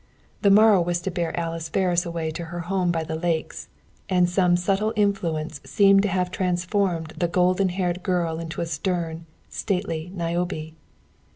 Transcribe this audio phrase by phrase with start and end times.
[0.41, 3.69] The morrow was to bear Alice Ferris away to her home by the lakes,
[4.09, 9.27] and some subtle influence seemed to have transformed the golden haired girl into a stern,
[9.47, 10.73] stately Niobe.